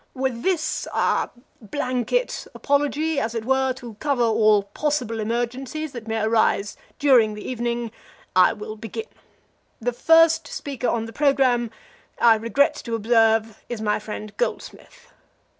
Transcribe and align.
With 0.15 0.41
this 0.41 0.87
ah 0.95 1.29
blanket 1.61 2.47
apology, 2.55 3.19
as 3.19 3.35
it 3.35 3.45
were, 3.45 3.71
to 3.73 3.93
cover 3.99 4.23
all 4.23 4.63
possible 4.63 5.19
emergencies 5.19 5.91
that 5.91 6.07
may 6.07 6.23
arise 6.23 6.75
during 6.97 7.35
the 7.35 7.47
evening, 7.47 7.91
I 8.35 8.53
will 8.53 8.75
begin. 8.75 9.05
The 9.79 9.93
first 9.93 10.47
speaker 10.47 10.87
on 10.87 11.05
the 11.05 11.13
programme, 11.13 11.69
I 12.17 12.33
regret 12.33 12.73
to 12.85 12.95
observe, 12.95 13.63
is 13.69 13.79
my 13.79 13.99
friend 13.99 14.35
Goldsmith. 14.37 15.13